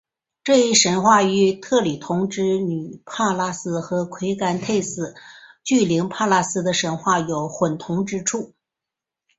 [0.43, 5.13] 这一神话与特里同之女帕拉斯和癸干忒斯
[5.63, 8.53] 巨灵帕拉斯的神话有混同之处。